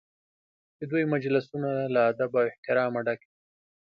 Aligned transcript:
د 0.79 0.81
دوی 0.91 1.03
مجلسونه 1.13 1.69
له 1.93 2.01
ادب 2.11 2.31
او 2.39 2.43
احترامه 2.49 2.99
ډک 3.05 3.19
وي. 3.25 3.31